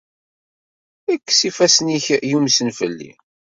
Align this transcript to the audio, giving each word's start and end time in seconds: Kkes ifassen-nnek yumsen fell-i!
Kkes 1.15 1.39
ifassen-nnek 1.49 2.05
yumsen 2.29 2.69
fell-i! 2.77 3.11